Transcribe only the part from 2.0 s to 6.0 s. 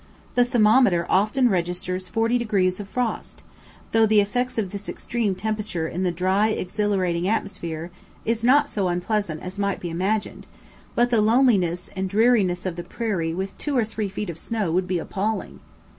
forty degrees of frost, though the effects of this extreme temperature